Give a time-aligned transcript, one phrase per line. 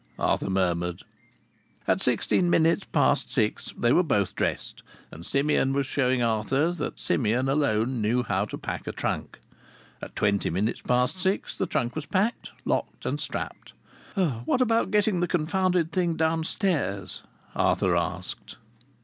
[0.17, 1.03] Arthur murmured.
[1.87, 4.81] At sixteen minutes past six they were both dressed,
[5.11, 9.37] and Simeon was showing Arthur that Simeon alone knew how to pack a trunk.
[10.01, 13.73] At twenty minutes past six the trunk was packed, locked and strapped.
[14.15, 17.21] "What about getting the confounded thing downstairs?"
[17.55, 18.55] Arthur asked.